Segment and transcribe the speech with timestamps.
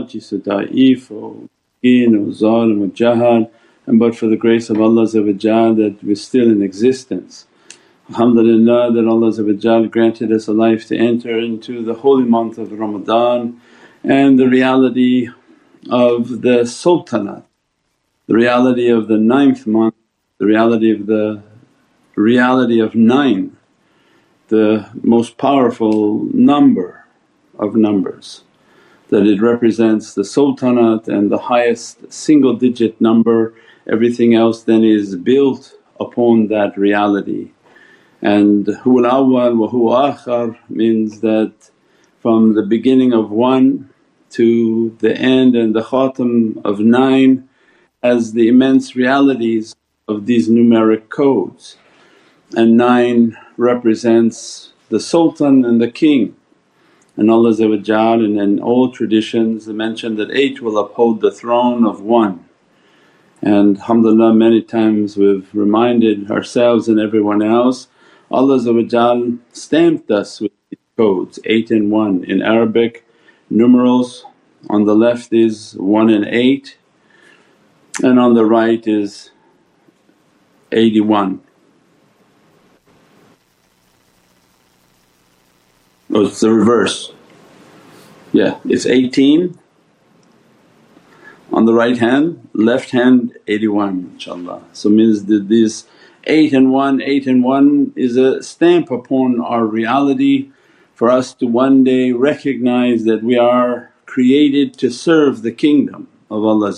[0.00, 1.48] ajis, or da'if or
[1.82, 3.50] miskin or zalim or jahal
[3.86, 7.46] and but for the grace of Allah that we're still in existence.
[8.10, 13.60] Alhamdulillah that Allah granted us a life to enter into the holy month of Ramadan
[14.04, 15.28] and the reality
[15.90, 17.44] of the sultanate,
[18.26, 19.94] the reality of the ninth month,
[20.38, 21.42] the reality of the
[22.14, 23.56] reality of nine,
[24.48, 27.04] the most powerful number
[27.58, 28.42] of numbers
[29.12, 33.54] that it represents the sultanate and the highest single digit number,
[33.86, 37.50] everything else then is built upon that reality.
[38.22, 41.52] And huwal awwal wa huwa akhar means that
[42.20, 43.90] from the beginning of one
[44.30, 47.46] to the end and the khatam of nine
[48.02, 49.76] as the immense realities
[50.08, 51.76] of these numeric codes.
[52.56, 56.34] And nine represents the sultan and the king.
[57.16, 62.00] And Allah and in all traditions they mention that eight will uphold the throne of
[62.00, 62.46] one.
[63.42, 67.88] And alhamdulillah many times we've reminded ourselves and everyone else
[68.32, 68.58] Allah
[69.52, 70.52] stamped us with
[70.96, 73.06] codes 8 and 1 in Arabic
[73.50, 74.24] numerals
[74.70, 76.78] on the left is 1 and 8
[78.02, 79.30] and on the right is
[80.70, 81.42] 81.
[86.14, 87.12] Oh it's the reverse.
[88.32, 89.58] Yeah, it's 18
[91.52, 94.62] on the right hand, left hand 81 inshaAllah.
[94.72, 95.86] So means that this
[96.24, 100.50] 8 and 1, 8 and 1 is a stamp upon our reality
[100.94, 106.44] for us to one day recognize that we are created to serve the kingdom of
[106.44, 106.72] Allah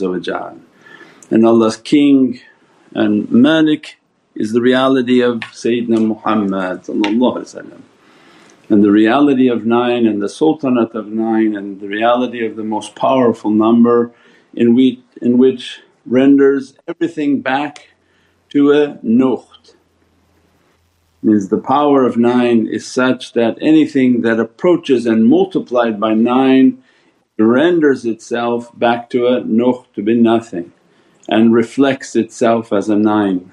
[1.30, 2.40] and Allah's king
[2.94, 3.98] and Malik
[4.34, 6.88] is the reality of Sayyidina Muhammad
[8.68, 12.64] and the reality of nine and the sultanate of nine and the reality of the
[12.64, 14.12] most powerful number
[14.54, 17.88] in which, in which renders everything back
[18.50, 19.74] to a nukht.
[21.22, 26.82] Means the power of nine is such that anything that approaches and multiplied by nine
[27.38, 30.72] renders itself back to a nukht to be nothing
[31.28, 33.52] and reflects itself as a nine.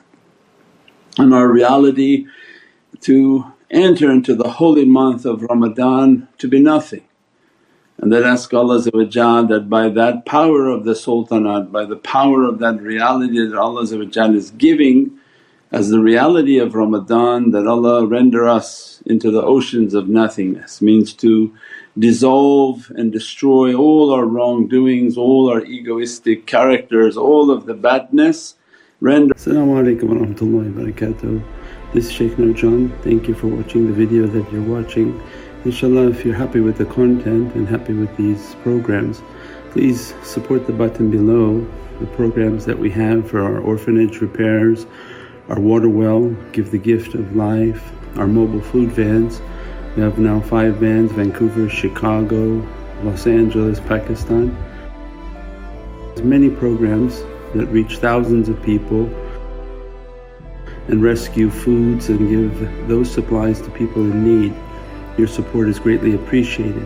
[1.17, 2.25] And our reality
[3.01, 7.03] to enter into the holy month of Ramadan to be nothing
[8.01, 12.57] and then ask Allah that by that power of the sultanate, by the power of
[12.57, 15.19] that reality that Allah is giving
[15.71, 21.13] as the reality of Ramadan that Allah render us into the oceans of nothingness means
[21.13, 21.53] to
[21.97, 28.55] dissolve and destroy all our wrongdoings, all our egoistic characters, all of the badness
[28.99, 29.33] render.
[29.35, 31.60] As-salamu alaykum wa rahmatullahi wa barakatuh.
[31.93, 35.21] This is Shaykh Nurjan, thank you for watching the video that you're watching.
[35.65, 39.21] Inshallah if you're happy with the content and happy with these programs
[39.71, 41.69] please support the button below
[41.99, 44.85] the programs that we have for our orphanage repairs,
[45.49, 49.41] our water well, Give the Gift of Life, our mobile food vans.
[49.97, 52.65] We have now 5 vans Vancouver, Chicago,
[53.03, 54.55] Los Angeles, Pakistan.
[56.15, 57.21] There's many programs
[57.53, 59.09] that reach thousands of people
[60.91, 64.53] and rescue foods and give those supplies to people in need.
[65.17, 66.85] Your support is greatly appreciated.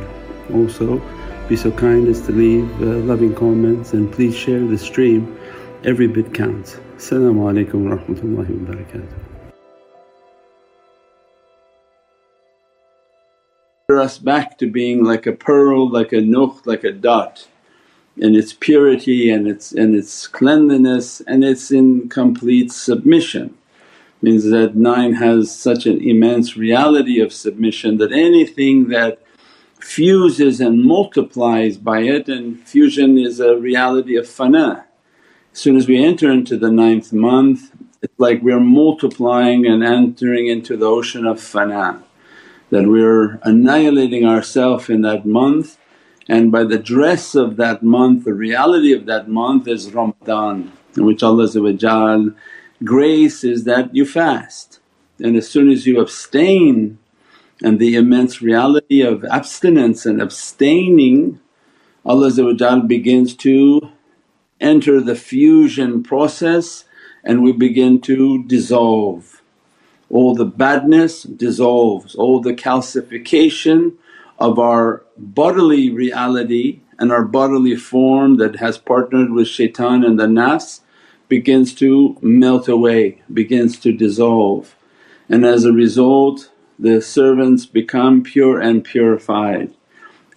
[0.54, 1.02] Also,
[1.50, 5.38] be so kind as to leave uh, loving comments and please share the stream.
[5.84, 6.78] Every bit counts.
[6.98, 9.22] Assalamu alaikum wa rahmatullahi wa barakatuh.
[13.90, 17.48] us back to being like a pearl, like a nukh, like a dot
[18.18, 23.56] in its purity and its, and its cleanliness and it's in complete submission
[24.26, 29.22] means that nine has such an immense reality of submission that anything that
[29.80, 34.84] fuses and multiplies by it and fusion is a reality of fana.
[35.54, 37.72] As soon as we enter into the ninth month
[38.02, 42.02] it's like we're multiplying and entering into the ocean of fana
[42.72, 45.78] that we're annihilating ourself in that month
[46.28, 51.06] and by the dress of that month the reality of that month is Ramadan in
[51.06, 51.48] which Allah
[52.84, 54.80] grace is that you fast
[55.20, 56.98] and as soon as you abstain
[57.64, 61.40] and the immense reality of abstinence and abstaining
[62.06, 63.90] Allah begins to
[64.60, 66.86] enter the fusion process
[67.24, 69.42] and we begin to dissolve.
[70.10, 73.94] All the badness dissolves, all the calcification
[74.38, 80.28] of our bodily reality and our bodily form that has partnered with shaitan and the
[80.28, 80.82] nafs
[81.38, 84.76] begins to melt away, begins to dissolve
[85.30, 89.74] and as a result the servants become pure and purified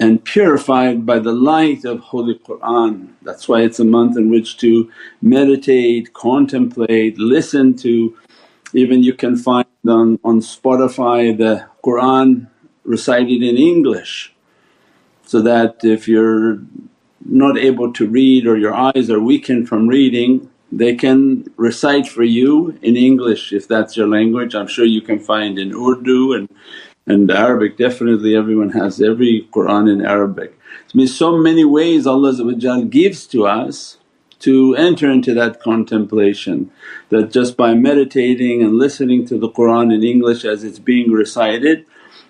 [0.01, 3.17] and purified by the light of Holy Qur'an.
[3.23, 4.91] That's why it's a month in which to
[5.21, 8.17] meditate, contemplate, listen to.
[8.73, 12.49] Even you can find on, on Spotify the Qur'an
[12.85, 14.33] recited in English
[15.27, 16.61] so that if you're
[17.25, 22.23] not able to read or your eyes are weakened from reading they can recite for
[22.23, 24.55] you in English if that's your language.
[24.55, 26.49] I'm sure you can find in Urdu and,
[27.07, 30.59] and Arabic definitely everyone has every Qur'an in Arabic.
[30.89, 32.35] It means so many ways Allah
[32.87, 33.99] gives to us
[34.41, 36.71] to enter into that contemplation
[37.09, 41.87] that just by meditating and listening to the Qur'an in English as it's being recited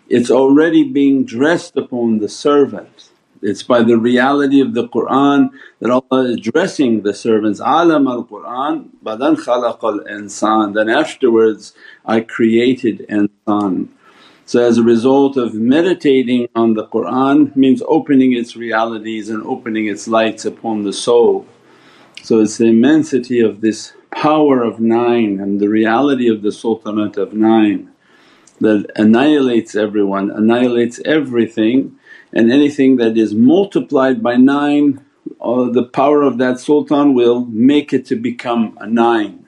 [0.08, 3.07] it's already being dressed upon the servant
[3.42, 5.50] it's by the reality of the Qur'an
[5.80, 11.74] that Allah is dressing the servants, alam al Qur'an badan khalaqal insan then afterwards
[12.04, 13.88] I created insan.
[14.46, 19.86] So as a result of meditating on the Qur'an means opening its realities and opening
[19.86, 21.46] its lights upon the soul.
[22.22, 27.16] So it's the immensity of this power of nine and the reality of the sultanate
[27.16, 27.92] of nine
[28.60, 31.97] that annihilates everyone, annihilates everything
[32.32, 35.04] and anything that is multiplied by 9
[35.40, 39.46] uh, the power of that sultan will make it to become a 9.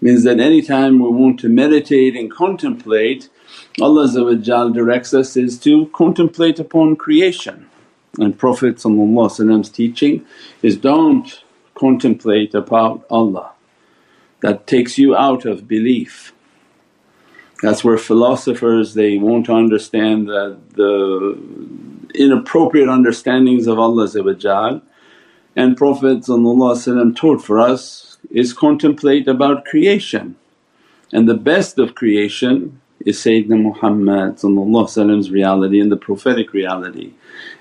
[0.00, 3.28] Means that anytime we want to meditate and contemplate
[3.80, 4.08] Allah
[4.72, 7.68] directs us is to contemplate upon creation
[8.18, 8.84] and Prophet's
[9.70, 10.26] teaching
[10.62, 11.42] is don't
[11.74, 13.52] contemplate about Allah
[14.40, 16.32] that takes you out of belief.
[17.62, 21.38] That's where philosophers they won't understand the, the
[22.14, 24.82] inappropriate understandings of Allah
[25.54, 30.36] and Prophet taught for us is contemplate about creation
[31.12, 37.12] and the best of creation is Sayyidina Muhammad's reality and the prophetic reality.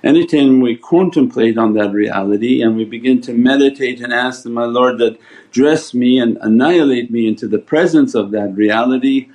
[0.03, 5.00] Anytime we contemplate on that reality and we begin to meditate and ask my Lord
[5.00, 5.19] that
[5.51, 9.30] dress me and annihilate me into the presence of that reality,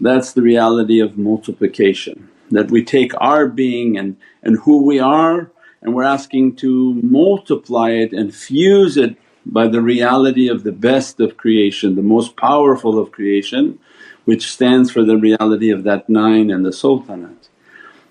[0.00, 2.28] that's the reality of multiplication.
[2.52, 5.50] That we take our being and, and who we are
[5.82, 11.18] and we're asking to multiply it and fuse it by the reality of the best
[11.18, 13.80] of creation, the most powerful of creation
[14.24, 17.48] which stands for the reality of that nine and the sultanate.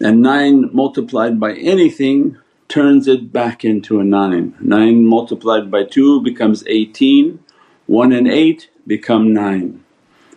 [0.01, 4.55] And nine multiplied by anything turns it back into a nine.
[4.59, 7.39] Nine multiplied by two becomes 18,
[7.87, 9.83] one and eight become nine.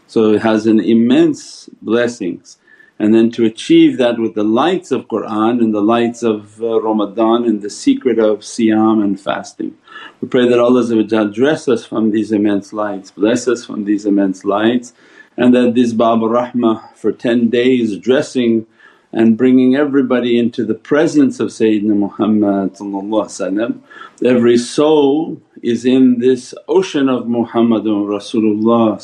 [0.06, 2.58] So it has an immense blessings
[2.99, 6.81] and then to achieve that with the lights of Qur'an and the lights of uh,
[6.81, 9.76] Ramadan and the secret of siyam and fasting.
[10.20, 14.44] We pray that Allah dress us from these immense lights, bless us from these immense
[14.44, 14.93] lights
[15.37, 18.67] and that this Bab Rahmah for 10 days dressing
[19.12, 22.76] and bringing everybody into the presence of Sayyidina Muhammad
[24.25, 29.00] Every soul is in this ocean of Muhammadun Rasulullah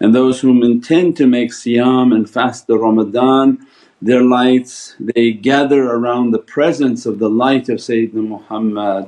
[0.00, 3.66] and those whom intend to make siyam and fast the Ramadan
[4.02, 9.04] their lights they gather around the presence of the light of Sayyidina Muhammad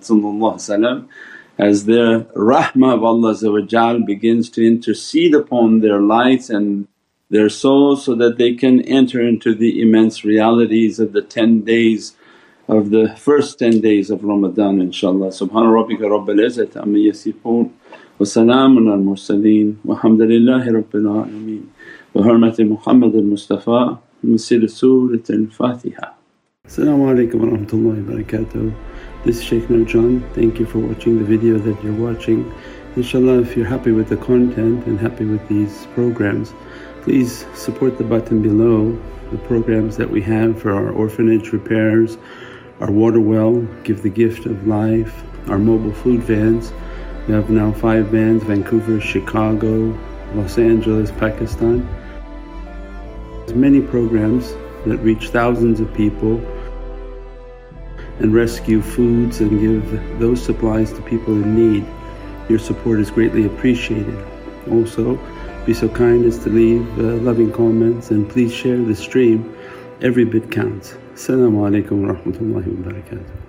[1.58, 6.88] as the rahmah of Allah begins to intercede upon their lights and
[7.30, 12.14] their souls so that they can enter into the immense realities of the 10 days
[12.68, 15.28] of the first 10 days of Ramadan inshaAllah.
[15.28, 17.70] Subhana rabbika rabbil izzati amma yasifoon
[24.22, 26.14] min Surat al-Fatiha.
[26.64, 28.74] As-salamu alaykum wa rahmatullahi wa barakatuh.
[29.24, 30.22] This is Shaykh Nurjan.
[30.34, 32.54] Thank you for watching the video that you're watching.
[32.94, 36.52] Inshallah if you're happy with the content and happy with these programs
[37.02, 38.96] please support the button below
[39.32, 42.16] the programs that we have for our orphanage repairs,
[42.80, 46.72] our water well, Give the Gift of Life, our mobile food vans.
[47.28, 49.96] We have now five vans Vancouver, Chicago,
[50.34, 51.86] Los Angeles, Pakistan.
[53.46, 54.52] There's many programs
[54.86, 56.38] that reach thousands of people
[58.18, 61.86] and rescue foods and give those supplies to people in need.
[62.48, 64.18] Your support is greatly appreciated.
[64.70, 65.16] Also,
[65.64, 69.56] be so kind as to leave uh, loving comments and please share the stream.
[70.00, 70.94] Every bit counts.
[71.14, 73.41] Assalamu alaikum wa rahmatullahi wa barakatuh.